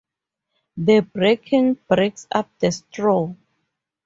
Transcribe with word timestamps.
The 0.77 1.01
breaking 1.01 1.75
breaks 1.87 2.25
up 2.31 2.49
the 2.57 2.71
straw. 2.71 3.35